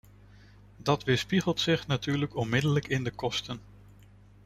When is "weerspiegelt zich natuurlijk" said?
1.03-2.35